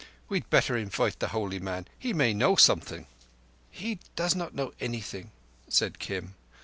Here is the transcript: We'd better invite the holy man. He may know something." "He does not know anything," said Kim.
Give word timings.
We'd 0.29 0.49
better 0.49 0.75
invite 0.75 1.19
the 1.19 1.27
holy 1.27 1.59
man. 1.59 1.87
He 1.99 2.11
may 2.11 2.33
know 2.33 2.55
something." 2.55 3.05
"He 3.69 3.99
does 4.15 4.33
not 4.35 4.55
know 4.55 4.73
anything," 4.79 5.29
said 5.69 5.99
Kim. 5.99 6.33